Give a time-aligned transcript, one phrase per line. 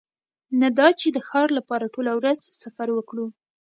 [0.59, 3.27] نه دا چې د ښار لپاره ټوله ورځ سفر وکړو